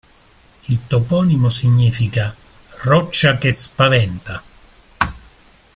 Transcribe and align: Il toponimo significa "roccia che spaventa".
Il 0.69 0.79
toponimo 0.87 1.47
significa 1.51 2.35
"roccia 2.85 3.37
che 3.37 3.51
spaventa". 3.51 4.41